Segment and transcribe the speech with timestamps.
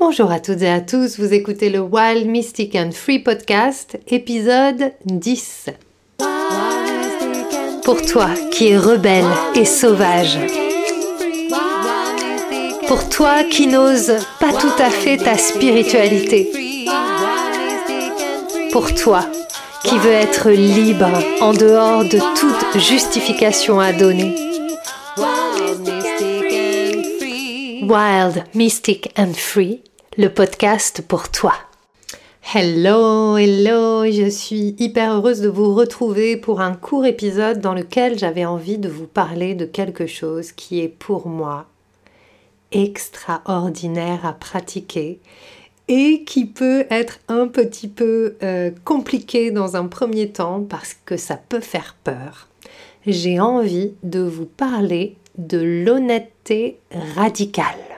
[0.00, 4.92] Bonjour à toutes et à tous, vous écoutez le Wild Mystic and Free Podcast, épisode
[5.04, 5.70] 10.
[7.82, 9.26] Pour toi qui es rebelle
[9.56, 10.38] et sauvage.
[12.86, 16.48] Pour toi qui n'ose pas tout à fait ta spiritualité.
[18.70, 19.26] Pour toi
[19.82, 24.36] qui veux être libre en dehors de toute justification à donner.
[27.82, 29.80] Wild, Mystic and Free,
[30.18, 31.54] le podcast pour toi.
[32.52, 38.18] Hello, hello, je suis hyper heureuse de vous retrouver pour un court épisode dans lequel
[38.18, 41.66] j'avais envie de vous parler de quelque chose qui est pour moi
[42.72, 45.20] extraordinaire à pratiquer
[45.86, 51.16] et qui peut être un petit peu euh, compliqué dans un premier temps parce que
[51.16, 52.48] ça peut faire peur.
[53.06, 56.80] J'ai envie de vous parler de l'honnêteté
[57.14, 57.97] radicale.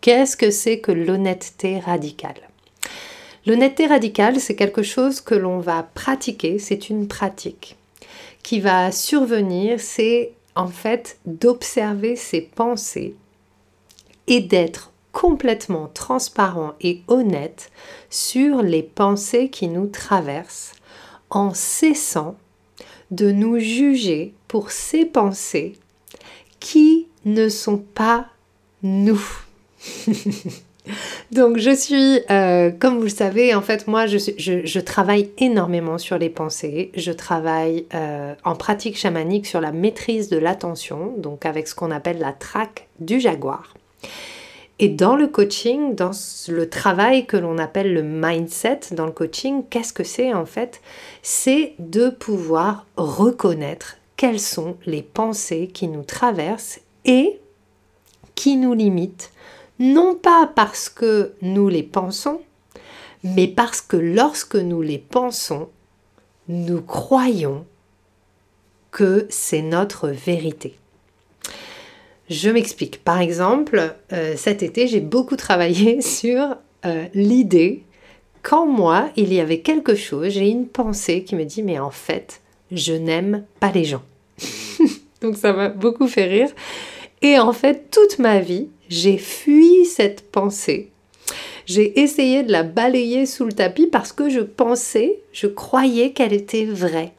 [0.00, 2.48] Qu'est-ce que c'est que l'honnêteté radicale?
[3.44, 7.76] L'honnêteté radicale, c'est quelque chose que l'on va pratiquer, c'est une pratique
[8.42, 13.14] qui va survenir, c'est en fait d'observer ses pensées
[14.26, 17.70] et d'être complètement transparent et honnête
[18.08, 20.72] sur les pensées qui nous traversent
[21.28, 22.36] en cessant
[23.10, 25.74] de nous juger pour ces pensées
[26.60, 28.28] qui ne sont pas
[28.82, 29.20] nous.
[31.30, 36.18] Donc je suis, euh, comme vous le savez, en fait moi je, travaille énormément sur
[36.18, 41.68] les pensées, je travaille euh, en pratique chamanique sur la maîtrise de l'attention, donc avec
[41.68, 43.74] ce qu'on appelle la traque du jaguar.
[44.82, 46.12] Et dans le coaching, dans
[46.48, 50.80] le travail que l'on appelle le mindset dans le coaching, qu'est-ce que c'est en fait?
[51.22, 57.38] C'est de pouvoir reconnaître quelles sont les pensées qui nous traversent et
[58.34, 59.32] qui nous limitent,
[59.80, 62.40] non pas parce que nous les pensons,
[63.24, 65.68] mais parce que lorsque nous les pensons,
[66.48, 67.64] nous croyons
[68.92, 70.74] que c'est notre vérité.
[72.28, 73.02] Je m'explique.
[73.02, 77.82] Par exemple, euh, cet été, j'ai beaucoup travaillé sur euh, l'idée
[78.42, 81.90] qu'en moi, il y avait quelque chose, j'ai une pensée qui me dit, mais en
[81.90, 82.40] fait,
[82.70, 84.02] je n'aime pas les gens.
[85.22, 86.48] Donc ça m'a beaucoup fait rire.
[87.22, 90.90] Et en fait, toute ma vie, j'ai fui cette pensée.
[91.64, 96.32] J'ai essayé de la balayer sous le tapis parce que je pensais, je croyais qu'elle
[96.32, 97.12] était vraie.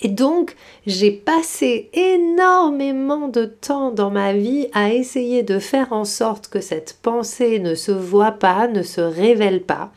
[0.00, 6.04] Et donc, j'ai passé énormément de temps dans ma vie à essayer de faire en
[6.04, 9.92] sorte que cette pensée ne se voit pas, ne se révèle pas.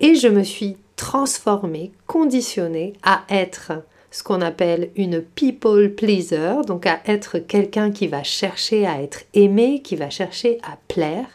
[0.00, 3.72] Et je me suis transformée, conditionnée à être
[4.16, 9.24] ce qu'on appelle une people pleaser, donc à être quelqu'un qui va chercher à être
[9.34, 11.26] aimé, qui va chercher à plaire,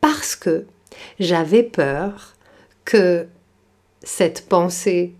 [0.00, 0.66] parce que
[1.20, 2.34] j'avais peur
[2.84, 3.28] que
[4.02, 5.14] cette pensée,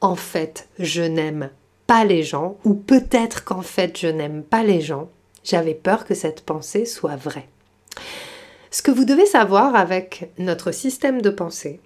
[0.00, 1.50] en fait, je n'aime
[1.88, 5.08] pas les gens, ou peut-être qu'en fait, je n'aime pas les gens,
[5.42, 7.48] j'avais peur que cette pensée soit vraie.
[8.70, 11.80] Ce que vous devez savoir avec notre système de pensée,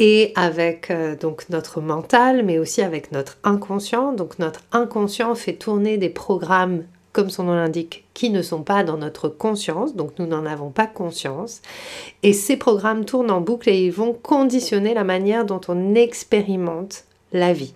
[0.00, 4.12] et avec euh, donc notre mental, mais aussi avec notre inconscient.
[4.12, 8.82] Donc notre inconscient fait tourner des programmes, comme son nom l'indique, qui ne sont pas
[8.82, 11.60] dans notre conscience, donc nous n'en avons pas conscience.
[12.22, 17.04] Et ces programmes tournent en boucle et ils vont conditionner la manière dont on expérimente
[17.32, 17.74] la vie.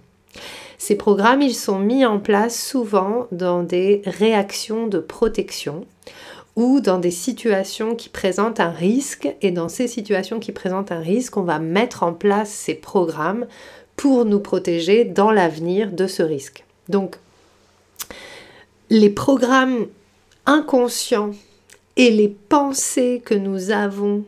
[0.79, 5.87] Ces programmes, ils sont mis en place souvent dans des réactions de protection
[6.57, 9.29] ou dans des situations qui présentent un risque.
[9.43, 13.47] Et dans ces situations qui présentent un risque, on va mettre en place ces programmes
[13.97, 16.65] pour nous protéger dans l'avenir de ce risque.
[16.89, 17.17] Donc,
[18.91, 19.87] les programmes
[20.47, 21.33] inconscients
[21.97, 24.25] et les pensées que nous avons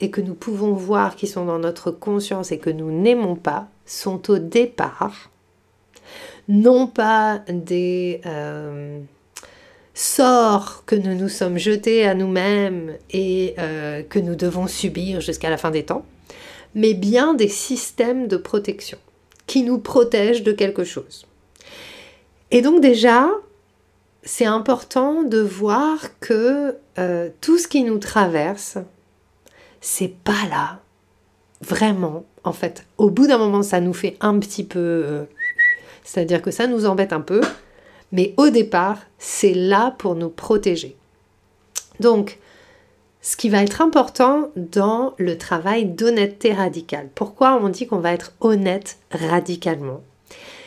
[0.00, 3.68] et que nous pouvons voir qui sont dans notre conscience et que nous n'aimons pas
[3.84, 5.30] sont au départ
[6.48, 8.20] non pas des...
[8.26, 9.00] Euh,
[9.98, 15.50] sort que nous nous sommes jetés à nous-mêmes et euh, que nous devons subir jusqu'à
[15.50, 16.06] la fin des temps,
[16.76, 18.98] mais bien des systèmes de protection
[19.48, 21.26] qui nous protègent de quelque chose.
[22.52, 23.28] Et donc déjà,
[24.22, 28.78] c'est important de voir que euh, tout ce qui nous traverse,
[29.80, 30.78] c'est pas là.
[31.60, 34.78] Vraiment, en fait, au bout d'un moment, ça nous fait un petit peu...
[34.78, 35.24] Euh,
[36.04, 37.40] c'est-à-dire que ça nous embête un peu,
[38.12, 40.96] mais au départ, c'est là pour nous protéger.
[42.00, 42.38] Donc,
[43.20, 47.10] ce qui va être important dans le travail d'honnêteté radicale.
[47.14, 50.02] Pourquoi on dit qu'on va être honnête radicalement?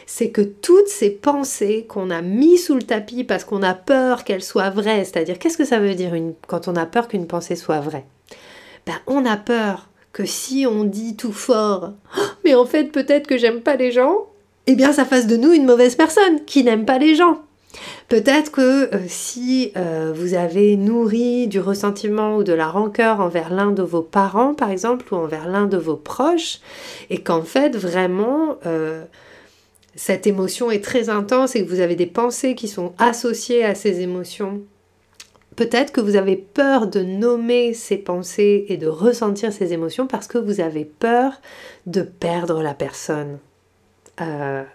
[0.05, 4.25] C'est que toutes ces pensées qu'on a mis sous le tapis parce qu'on a peur
[4.25, 6.13] qu'elles soient vraies, c'est-à-dire qu'est-ce que ça veut dire
[6.47, 8.05] quand on a peur qu'une pensée soit vraie?
[8.85, 11.93] Ben, on a peur que si on dit tout fort,
[12.43, 14.27] mais en fait peut-être que j'aime pas les gens,
[14.67, 17.41] eh bien ça fasse de nous une mauvaise personne qui n'aime pas les gens.
[18.09, 23.49] Peut-être que euh, si euh, vous avez nourri du ressentiment ou de la rancœur envers
[23.49, 26.59] l'un de vos parents, par exemple, ou envers l'un de vos proches,
[27.09, 29.05] et qu'en fait, vraiment, euh,
[29.95, 33.75] cette émotion est très intense et que vous avez des pensées qui sont associées à
[33.75, 34.61] ces émotions,
[35.55, 40.27] peut-être que vous avez peur de nommer ces pensées et de ressentir ces émotions parce
[40.27, 41.39] que vous avez peur
[41.85, 43.39] de perdre la personne
[44.17, 44.65] à,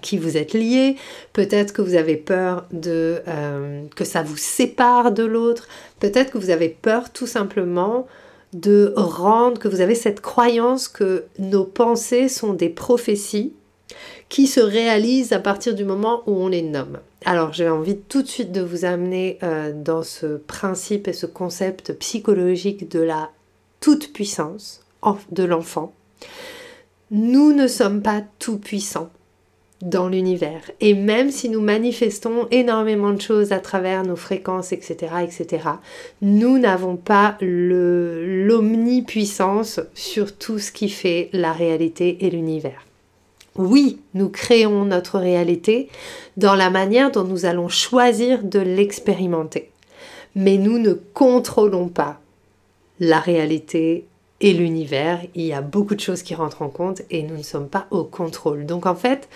[0.00, 0.96] qui vous êtes lié,
[1.32, 5.68] peut-être que vous avez peur de euh, que ça vous sépare de l'autre,
[6.00, 8.06] peut-être que vous avez peur tout simplement
[8.54, 13.52] de rendre, que vous avez cette croyance que nos pensées sont des prophéties
[14.28, 16.98] qui se réalisent à partir du moment où on les nomme.
[17.24, 21.26] Alors j'ai envie tout de suite de vous amener euh, dans ce principe et ce
[21.26, 23.30] concept psychologique de la
[23.80, 24.80] toute puissance
[25.30, 25.92] de l'enfant.
[27.16, 29.08] Nous ne sommes pas tout puissants
[29.82, 30.68] dans l'univers.
[30.80, 35.68] Et même si nous manifestons énormément de choses à travers nos fréquences, etc., etc.,
[36.22, 42.84] nous n'avons pas l'omnipuissance sur tout ce qui fait la réalité et l'univers.
[43.54, 45.90] Oui, nous créons notre réalité
[46.36, 49.70] dans la manière dont nous allons choisir de l'expérimenter.
[50.34, 52.18] Mais nous ne contrôlons pas
[52.98, 54.04] la réalité
[54.44, 55.22] et l'univers.
[55.34, 57.86] Il y a beaucoup de choses qui rentrent en compte et nous ne sommes pas
[57.90, 58.66] au contrôle.
[58.66, 59.30] Donc en fait,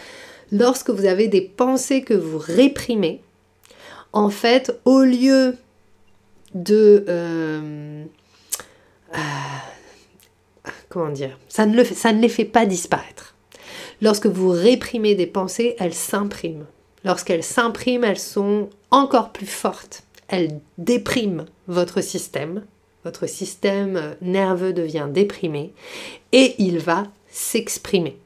[0.52, 3.22] lorsque vous avez des pensées que vous réprimez,
[4.12, 5.56] en fait, au lieu
[6.54, 7.06] de...
[7.08, 8.04] Euh,
[9.14, 13.34] euh, comment dire ça ne, ça ne les fait pas disparaître.
[14.02, 16.66] Lorsque vous réprimez des pensées, elles s'impriment.
[17.04, 20.02] Lorsqu'elles s'impriment, elles sont encore plus fortes.
[20.28, 22.64] Elles dépriment votre système.
[23.08, 25.72] Votre système nerveux devient déprimé
[26.32, 28.18] et il va s'exprimer.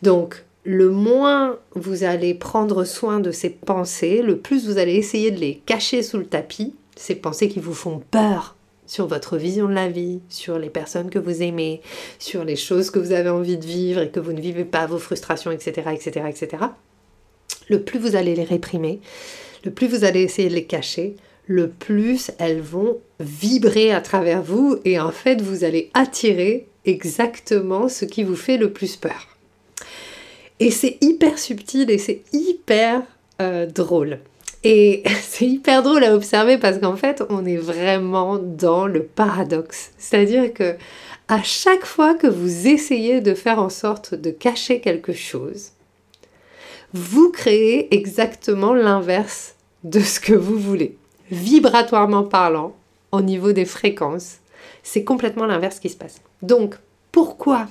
[0.00, 5.30] Donc, le moins vous allez prendre soin de ces pensées, le plus vous allez essayer
[5.30, 8.56] de les cacher sous le tapis, ces pensées qui vous font peur
[8.86, 11.82] sur votre vision de la vie, sur les personnes que vous aimez,
[12.18, 14.86] sur les choses que vous avez envie de vivre et que vous ne vivez pas,
[14.86, 16.62] vos frustrations, etc., etc., etc.
[17.68, 19.00] Le plus vous allez les réprimer,
[19.64, 21.14] le plus vous allez essayer de les cacher,
[21.48, 27.88] le plus elles vont vibrer à travers vous et en fait vous allez attirer exactement
[27.88, 29.26] ce qui vous fait le plus peur.
[30.60, 33.02] Et c'est hyper subtil et c'est hyper
[33.40, 34.20] euh, drôle.
[34.64, 39.90] Et c'est hyper drôle à observer parce qu'en fait, on est vraiment dans le paradoxe.
[39.98, 40.76] C'est-à-dire que
[41.28, 45.70] à chaque fois que vous essayez de faire en sorte de cacher quelque chose,
[46.92, 49.54] vous créez exactement l'inverse
[49.84, 50.97] de ce que vous voulez.
[51.30, 52.74] Vibratoirement parlant,
[53.12, 54.38] au niveau des fréquences,
[54.82, 56.20] c'est complètement l'inverse qui se passe.
[56.42, 56.76] Donc,
[57.12, 57.68] pourquoi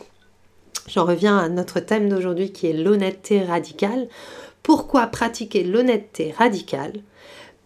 [0.87, 4.07] J'en reviens à notre thème d'aujourd'hui qui est l'honnêteté radicale.
[4.63, 6.93] Pourquoi pratiquer l'honnêteté radicale?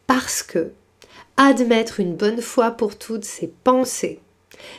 [0.08, 0.72] Parce que
[1.38, 4.20] admettre une bonne fois pour toutes ses pensées,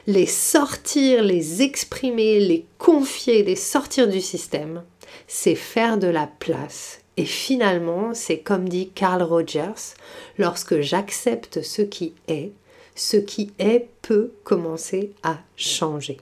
[0.07, 4.83] les sortir, les exprimer, les confier, les sortir du système,
[5.27, 7.02] c'est faire de la place.
[7.17, 9.95] Et finalement, c'est comme dit Carl Rogers,
[10.39, 12.53] lorsque j'accepte ce qui est,
[12.95, 16.19] ce qui est peut commencer à changer.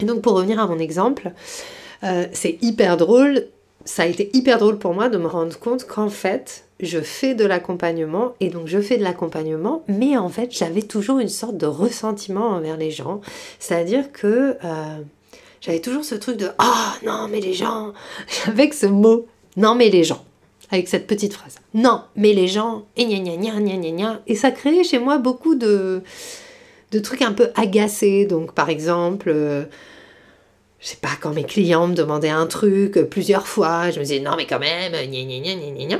[0.00, 1.32] Et donc pour revenir à mon exemple,
[2.04, 3.46] euh, c'est hyper drôle,
[3.84, 7.34] ça a été hyper drôle pour moi de me rendre compte qu'en fait, je fais
[7.34, 11.56] de l'accompagnement et donc je fais de l'accompagnement, mais en fait j'avais toujours une sorte
[11.56, 13.22] de ressentiment envers les gens.
[13.58, 14.98] C'est-à-dire que euh,
[15.62, 17.92] j'avais toujours ce truc de⁇ Ah non mais les gens!⁇
[18.48, 19.16] avec ce mot⁇
[19.56, 20.24] Non mais les gens!⁇
[20.70, 21.56] avec cette petite phrase.
[21.74, 24.98] Non mais les gens⁇ et gna gna gna gna gna gna Et ça créait chez
[24.98, 26.02] moi beaucoup de
[26.92, 28.26] de trucs un peu agacés.
[28.26, 29.64] Donc, par exemple, euh,
[30.80, 34.20] je sais pas, quand mes clients me demandaient un truc plusieurs fois, je me disais
[34.20, 35.98] non, mais quand même, gna gna gna gna gna.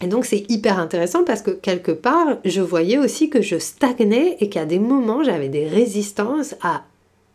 [0.00, 4.36] Et donc, c'est hyper intéressant parce que quelque part, je voyais aussi que je stagnais
[4.40, 6.82] et qu'à des moments, j'avais des résistances à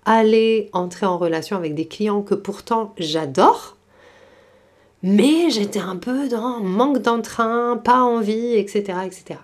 [0.03, 3.76] aller entrer en relation avec des clients que pourtant j'adore.
[5.03, 9.39] Mais j'étais un peu dans manque d'entrain, pas envie, etc., etc.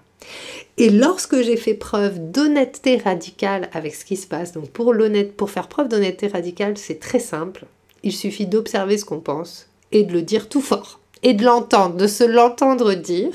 [0.77, 5.67] Et lorsque j'ai fait preuve d'honnêteté radicale avec ce qui se passe, donc pour, faire
[5.67, 7.65] preuve d'honnêteté radicale, c'est très simple.
[8.01, 10.99] Il suffit d'observer ce qu'on pense et de le dire tout fort.
[11.21, 13.33] Et de l'entendre, de se l'entendre dire.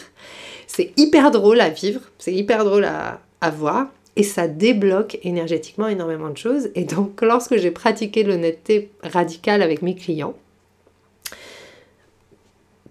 [0.66, 5.86] C'est hyper drôle à vivre, c'est hyper drôle à, à voir et ça débloque énergétiquement
[5.86, 6.70] énormément de choses.
[6.74, 10.34] Et donc, lorsque j'ai pratiqué l'honnêteté radicale avec mes clients,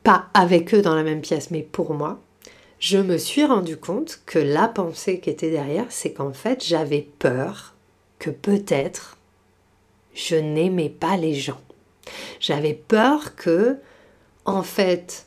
[0.08, 2.22] pas avec eux dans la même pièce, mais pour moi,
[2.80, 7.06] je me suis rendu compte que la pensée qui était derrière, c'est qu'en fait, j'avais
[7.20, 7.74] peur
[8.18, 9.18] que peut-être
[10.14, 11.60] je n'aimais pas les gens.
[12.40, 13.76] J'avais peur que,
[14.46, 15.26] en fait,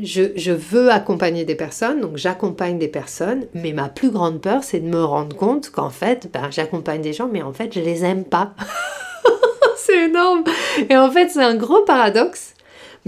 [0.00, 4.78] je, veux accompagner des personnes, donc j'accompagne des personnes, mais ma plus grande peur, c'est
[4.78, 8.04] de me rendre compte qu'en fait, ben, j'accompagne des gens, mais en fait, je les
[8.04, 8.54] aime pas.
[9.76, 10.44] c'est énorme.
[10.88, 12.54] Et en fait, c'est un gros paradoxe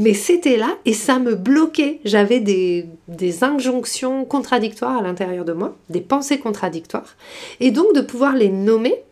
[0.00, 2.00] mais c'était là et ça me bloquait.
[2.07, 2.88] J'avais des,
[3.45, 7.16] injonctions contradictoires à l'intérieur de moi, des pensées contradictoires.
[7.61, 9.02] Et donc de pouvoir les nommer,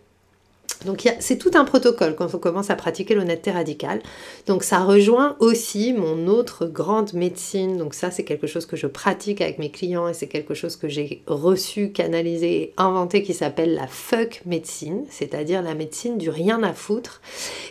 [0.85, 4.01] donc c'est tout un protocole quand on commence à pratiquer l'honnêteté radicale.
[4.47, 7.77] Donc ça rejoint aussi mon autre grande médecine.
[7.77, 10.77] Donc ça c'est quelque chose que je pratique avec mes clients et c'est quelque chose
[10.77, 16.63] que j'ai reçu, canalisé inventé qui s'appelle la fuck médecine, c'est-à-dire la médecine du rien
[16.63, 17.21] à foutre.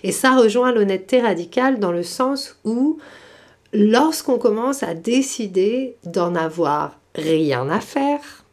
[0.04, 2.98] Et ça rejoint l'honnêteté radicale dans le sens où
[3.72, 8.44] lorsqu'on commence à décider d'en avoir rien à faire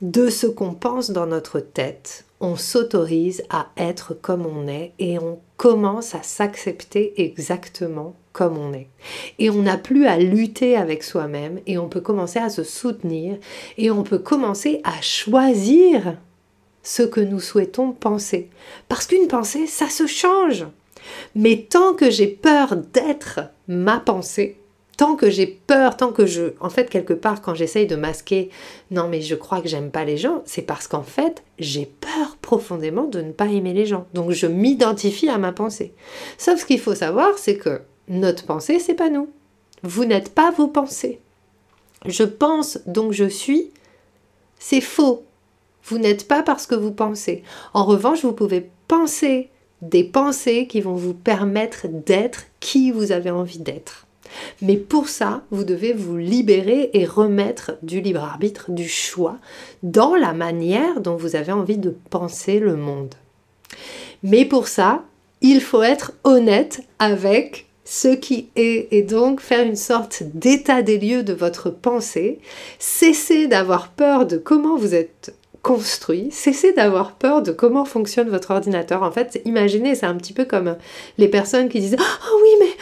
[0.00, 2.24] de ce qu'on pense dans notre tête,
[2.56, 8.88] s'autorise à être comme on est et on commence à s'accepter exactement comme on est.
[9.38, 13.38] Et on n'a plus à lutter avec soi-même et on peut commencer à se soutenir
[13.78, 16.16] et on peut commencer à choisir
[16.82, 18.50] ce que nous souhaitons penser.
[18.88, 20.66] Parce qu'une pensée, ça se change.
[21.34, 24.58] Mais tant que j'ai peur d'être ma pensée,
[24.96, 26.52] tant que j'ai peur, tant que je...
[26.60, 28.50] En fait, quelque part, quand j'essaye de masquer,
[28.90, 32.36] non mais je crois que j'aime pas les gens, c'est parce qu'en fait, j'ai peur
[32.40, 34.06] profondément de ne pas aimer les gens.
[34.14, 35.92] Donc je m'identifie à ma pensée.
[36.38, 39.28] Sauf ce qu'il faut savoir, c'est que notre pensée, c'est pas nous.
[39.82, 41.20] Vous n'êtes pas vos pensées.
[42.06, 43.70] Je pense, donc je suis,
[44.58, 45.24] c'est faux.
[45.84, 47.42] Vous n'êtes pas parce que vous pensez.
[47.74, 49.50] En revanche, vous pouvez penser
[49.82, 54.03] des pensées qui vont vous permettre d'être qui vous avez envie d'être.
[54.62, 59.36] Mais pour ça, vous devez vous libérer et remettre du libre arbitre, du choix,
[59.82, 63.14] dans la manière dont vous avez envie de penser le monde.
[64.22, 65.02] Mais pour ça,
[65.40, 70.98] il faut être honnête avec ce qui est et donc faire une sorte d'état des
[70.98, 72.38] lieux de votre pensée,
[72.78, 78.50] cesser d'avoir peur de comment vous êtes construit, cessez d'avoir peur de comment fonctionne votre
[78.50, 79.02] ordinateur.
[79.02, 80.76] En fait, imaginez, c'est un petit peu comme
[81.18, 82.72] les personnes qui disent "Oh oui, mais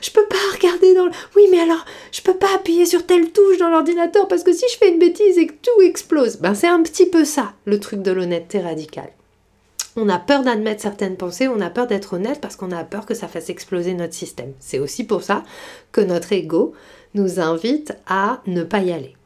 [0.00, 1.10] je peux pas regarder dans le...
[1.36, 4.64] Oui, mais alors, je peux pas appuyer sur telle touche dans l'ordinateur parce que si
[4.70, 7.80] je fais une bêtise et que tout explose, ben c'est un petit peu ça, le
[7.80, 9.12] truc de l'honnêteté radicale.
[9.96, 13.04] On a peur d'admettre certaines pensées, on a peur d'être honnête parce qu'on a peur
[13.04, 14.52] que ça fasse exploser notre système.
[14.60, 15.42] C'est aussi pour ça
[15.90, 16.72] que notre ego
[17.14, 19.16] nous invite à ne pas y aller.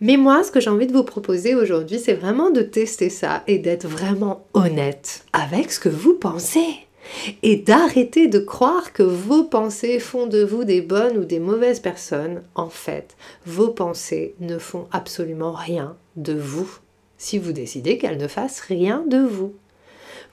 [0.00, 3.42] Mais moi, ce que j'ai envie de vous proposer aujourd'hui, c'est vraiment de tester ça
[3.46, 6.86] et d'être vraiment honnête avec ce que vous pensez
[7.42, 11.80] et d'arrêter de croire que vos pensées font de vous des bonnes ou des mauvaises
[11.80, 12.42] personnes.
[12.54, 16.78] En fait, vos pensées ne font absolument rien de vous
[17.18, 19.54] si vous décidez qu'elles ne fassent rien de vous.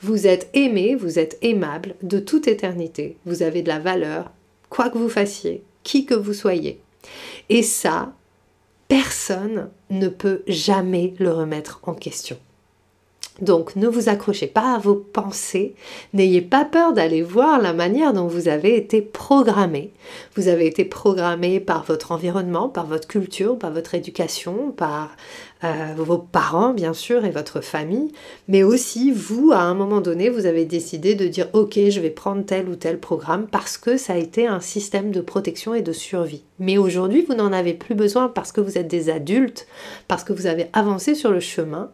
[0.02, 3.18] Vous êtes aimé, vous êtes aimable de toute éternité.
[3.26, 4.32] Vous avez de la valeur,
[4.70, 6.80] quoi que vous fassiez, qui que vous soyez.
[7.50, 8.14] Et ça,
[8.88, 12.38] personne ne peut jamais le remettre en question.
[13.42, 15.76] Donc ne vous accrochez pas à vos pensées,
[16.14, 19.92] n'ayez pas peur d'aller voir la manière dont vous avez été programmé.
[20.36, 25.16] Vous avez été programmé par votre environnement, par votre culture, par votre éducation, par
[25.64, 28.12] euh, vos parents bien sûr et votre famille,
[28.48, 32.10] mais aussi vous, à un moment donné, vous avez décidé de dire ok, je vais
[32.10, 35.82] prendre tel ou tel programme parce que ça a été un système de protection et
[35.82, 36.44] de survie.
[36.60, 39.68] Mais aujourd'hui, vous n'en avez plus besoin parce que vous êtes des adultes,
[40.08, 41.92] parce que vous avez avancé sur le chemin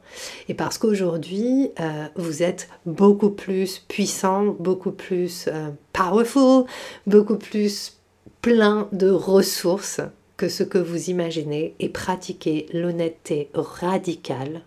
[0.50, 6.66] et parce qu'aujourd'hui, euh, vous êtes beaucoup plus puissant, beaucoup plus euh, powerful,
[7.08, 7.98] beaucoup plus
[8.42, 10.02] plein de ressources
[10.38, 14.62] que ce que vous imaginez et pratiquer l'honnêteté radicale,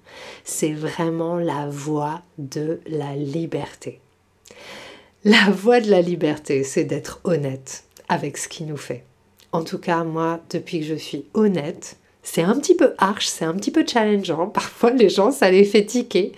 [0.44, 4.00] c'est vraiment la voie de la liberté.
[5.24, 9.04] La voie de la liberté, c'est d'être honnête avec ce qui nous fait.
[9.52, 13.44] En tout cas, moi, depuis que je suis honnête, c'est un petit peu harsh, c'est
[13.44, 14.46] un petit peu challengeant.
[14.54, 16.32] Parfois, les gens, ça les fait tiquer.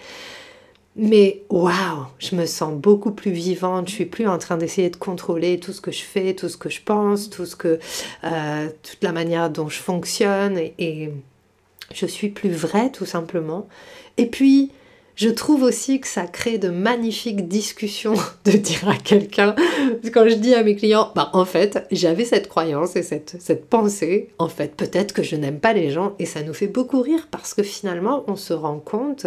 [1.00, 3.88] Mais waouh, je me sens beaucoup plus vivante.
[3.88, 6.56] Je suis plus en train d'essayer de contrôler tout ce que je fais, tout ce
[6.56, 7.78] que je pense, tout ce que,
[8.24, 10.58] euh, toute la manière dont je fonctionne.
[10.58, 11.12] Et, et,
[11.94, 13.68] je suis plus vraie, tout simplement.
[14.16, 14.72] Et puis,
[15.18, 19.56] je trouve aussi que ça crée de magnifiques discussions de dire à quelqu'un,
[20.14, 23.66] quand je dis à mes clients, bah en fait, j'avais cette croyance et cette, cette
[23.66, 27.02] pensée, en fait, peut-être que je n'aime pas les gens et ça nous fait beaucoup
[27.02, 29.26] rire parce que finalement, on se rend compte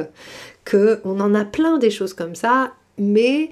[0.70, 3.52] qu'on en a plein des choses comme ça, mais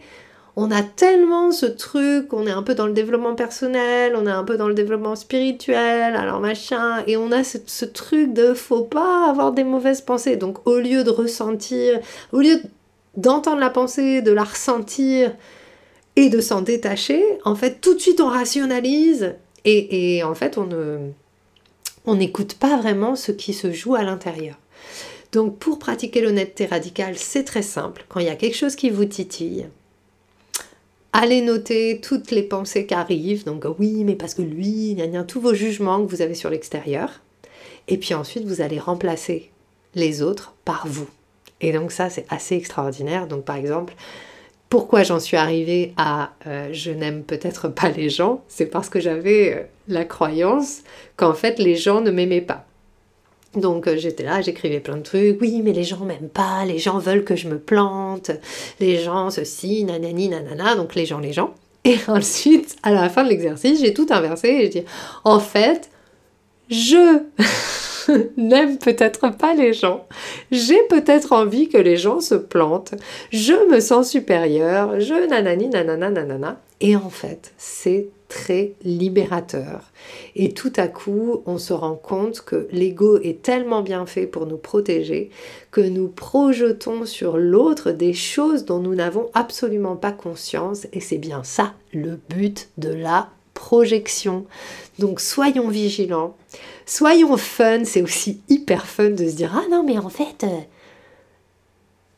[0.61, 4.31] on a tellement ce truc, on est un peu dans le développement personnel, on est
[4.31, 8.83] un peu dans le développement spirituel, alors machin, et on a ce, truc de faut
[8.83, 10.35] pas avoir des mauvaises pensées.
[10.35, 12.01] Donc au lieu de ressentir,
[12.33, 12.61] au lieu
[13.15, 15.33] d'entendre la pensée, de la ressentir
[16.17, 22.15] et de s'en détacher, en fait tout de suite on rationalise et, en fait on
[22.15, 24.57] n'écoute pas vraiment ce qui se joue à l'intérieur.
[25.31, 28.03] Donc pour pratiquer l'honnêteté radicale, c'est très simple.
[28.09, 29.67] Quand il y a quelque chose qui vous titille,
[31.13, 33.45] allez noter toutes les pensées qui arrivent.
[33.45, 36.35] Donc oui, mais parce que lui, il y a tous vos jugements que vous avez
[36.35, 37.21] sur l'extérieur.
[37.87, 39.51] Et puis ensuite, vous allez remplacer
[39.95, 41.09] les autres par vous.
[41.61, 43.27] Et donc ça, c'est assez extraordinaire.
[43.27, 43.93] Donc par exemple,
[44.69, 48.43] pourquoi j'en suis arrivée à euh, je n'aime peut-être pas les gens?
[48.47, 50.81] C'est parce que j'avais euh, la croyance
[51.17, 52.65] qu'en fait les gens ne m'aimaient pas.
[53.55, 55.41] Donc euh, j'étais là, j'écrivais plein de trucs.
[55.41, 58.31] Oui, mais les gens m'aiment pas, les gens veulent que je me plante,
[58.79, 60.75] les gens ceci, nanani, nanana.
[60.75, 61.53] Donc les gens, les gens.
[61.83, 64.85] Et ensuite, à la fin de l'exercice, j'ai tout inversé et j'ai dit
[65.23, 65.89] en fait,
[66.69, 67.23] je
[68.37, 70.05] n'aime peut-être pas les gens.
[70.51, 72.95] J'ai peut-être envie que les gens se plantent.
[73.31, 74.99] Je me sens supérieure.
[74.99, 76.59] Je nanani, nanana, nanana.
[76.81, 79.91] Et en fait, c'est très libérateur.
[80.35, 84.45] Et tout à coup, on se rend compte que l'ego est tellement bien fait pour
[84.45, 85.29] nous protéger
[85.71, 90.87] que nous projetons sur l'autre des choses dont nous n'avons absolument pas conscience.
[90.93, 94.45] Et c'est bien ça le but de la projection.
[94.99, 96.35] Donc soyons vigilants,
[96.85, 100.43] soyons fun, c'est aussi hyper fun de se dire ah non mais en fait...
[100.43, 100.61] Euh,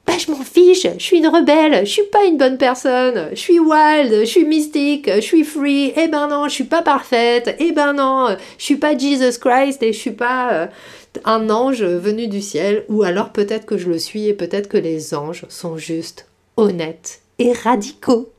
[0.08, 3.40] bah, je m'en fiche, je suis une rebelle, je suis pas une bonne personne, je
[3.40, 7.56] suis wild, je suis mystique, je suis free, eh ben non, je suis pas parfaite,
[7.60, 10.68] eh ben non, je suis pas Jesus Christ et je suis pas euh,
[11.24, 14.78] un ange venu du ciel, ou alors peut-être que je le suis et peut-être que
[14.78, 16.26] les anges sont juste
[16.58, 18.32] honnêtes et radicaux.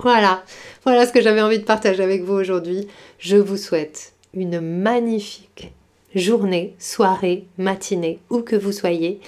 [0.00, 0.44] Voilà,
[0.88, 2.88] voilà ce que j'avais envie de partager avec vous aujourd'hui.
[3.18, 5.70] Je vous souhaite une magnifique
[6.14, 9.20] journée, soirée, matinée, où que vous soyez.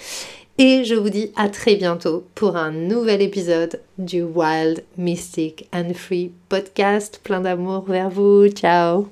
[0.57, 5.93] Et je vous dis à très bientôt pour un nouvel épisode du Wild, Mystic and
[5.95, 7.21] Free podcast.
[7.23, 8.49] Plein d'amour vers vous.
[8.49, 9.09] Ciao.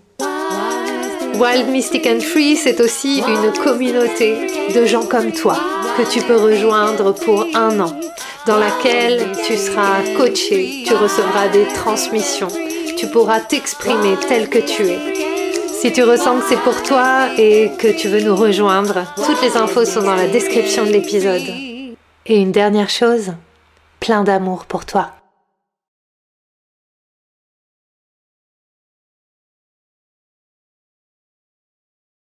[1.38, 4.34] Wild, Mystic and Free, c'est aussi une communauté
[4.74, 5.58] de gens comme toi
[5.98, 7.94] que tu peux rejoindre pour un an,
[8.48, 12.48] dans laquelle tu seras coaché, tu recevras des transmissions,
[12.96, 14.98] tu pourras t'exprimer tel que tu es.
[15.68, 19.54] Si tu ressens que c'est pour toi et que tu veux nous rejoindre, toutes les
[19.58, 21.42] infos sont dans la description de l'épisode.
[22.24, 23.34] Et une dernière chose,
[24.00, 25.17] plein d'amour pour toi.